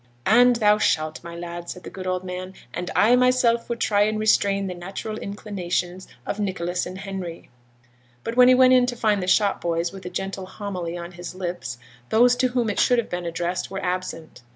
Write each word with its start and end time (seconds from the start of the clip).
'And 0.25 0.55
thou 0.55 0.79
shalt, 0.79 1.23
my 1.23 1.35
lad,' 1.35 1.69
said 1.69 1.83
the 1.83 1.91
good 1.91 2.07
old 2.07 2.23
man; 2.23 2.55
'and 2.73 2.89
I 2.95 3.15
myself 3.15 3.69
will 3.69 3.75
try 3.75 4.01
and 4.01 4.17
restrain 4.19 4.65
the 4.65 4.73
natural 4.73 5.19
inclinations 5.19 6.07
of 6.25 6.39
Nicholas 6.39 6.87
and 6.87 6.97
Henry.' 6.97 7.51
But 8.23 8.35
when 8.35 8.47
he 8.47 8.55
went 8.55 8.89
to 8.89 8.95
find 8.95 9.21
the 9.21 9.27
shop 9.27 9.61
boys 9.61 9.91
with 9.91 10.03
a 10.07 10.09
gentle 10.09 10.47
homily 10.47 10.97
on 10.97 11.11
his 11.11 11.35
lips, 11.35 11.77
those 12.09 12.35
to 12.37 12.47
whom 12.47 12.67
it 12.67 12.79
should 12.79 12.97
have 12.97 13.11
been 13.11 13.27
addressed 13.27 13.69
were 13.69 13.77
absent. 13.79 14.41